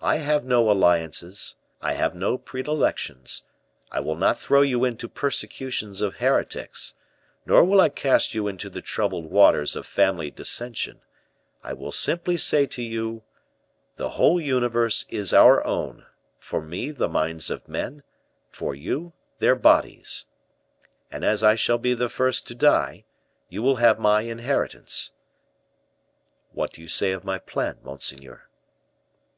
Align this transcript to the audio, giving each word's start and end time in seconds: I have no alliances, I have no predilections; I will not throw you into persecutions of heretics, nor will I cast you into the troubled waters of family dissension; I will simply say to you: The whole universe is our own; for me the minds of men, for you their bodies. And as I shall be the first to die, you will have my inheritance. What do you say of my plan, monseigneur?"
I 0.00 0.16
have 0.16 0.42
no 0.46 0.70
alliances, 0.70 1.56
I 1.82 1.92
have 1.92 2.14
no 2.14 2.38
predilections; 2.38 3.42
I 3.92 4.00
will 4.00 4.16
not 4.16 4.38
throw 4.38 4.62
you 4.62 4.86
into 4.86 5.06
persecutions 5.06 6.00
of 6.00 6.14
heretics, 6.16 6.94
nor 7.44 7.62
will 7.62 7.78
I 7.78 7.90
cast 7.90 8.32
you 8.34 8.48
into 8.48 8.70
the 8.70 8.80
troubled 8.80 9.26
waters 9.30 9.76
of 9.76 9.84
family 9.84 10.30
dissension; 10.30 11.02
I 11.62 11.74
will 11.74 11.92
simply 11.92 12.38
say 12.38 12.64
to 12.68 12.82
you: 12.82 13.22
The 13.96 14.08
whole 14.16 14.40
universe 14.40 15.04
is 15.10 15.34
our 15.34 15.62
own; 15.62 16.06
for 16.38 16.62
me 16.62 16.90
the 16.90 17.06
minds 17.06 17.50
of 17.50 17.68
men, 17.68 18.02
for 18.48 18.74
you 18.74 19.12
their 19.40 19.56
bodies. 19.56 20.24
And 21.10 21.22
as 21.22 21.42
I 21.42 21.54
shall 21.54 21.76
be 21.76 21.92
the 21.92 22.08
first 22.08 22.46
to 22.46 22.54
die, 22.54 23.04
you 23.50 23.60
will 23.62 23.76
have 23.76 23.98
my 23.98 24.22
inheritance. 24.22 25.12
What 26.52 26.72
do 26.72 26.80
you 26.80 26.88
say 26.88 27.12
of 27.12 27.24
my 27.24 27.38
plan, 27.38 27.76
monseigneur?" 27.82 28.48